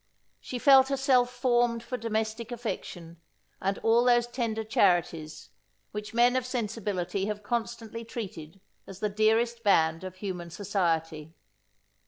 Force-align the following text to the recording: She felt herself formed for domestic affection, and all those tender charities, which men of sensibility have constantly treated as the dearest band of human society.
She 0.39 0.57
felt 0.57 0.87
herself 0.87 1.29
formed 1.29 1.83
for 1.83 1.95
domestic 1.95 2.51
affection, 2.51 3.21
and 3.61 3.77
all 3.83 4.03
those 4.05 4.25
tender 4.25 4.63
charities, 4.63 5.51
which 5.91 6.11
men 6.11 6.35
of 6.35 6.43
sensibility 6.43 7.27
have 7.27 7.43
constantly 7.43 8.03
treated 8.03 8.59
as 8.87 8.99
the 8.99 9.09
dearest 9.09 9.61
band 9.63 10.03
of 10.03 10.15
human 10.15 10.49
society. 10.49 11.35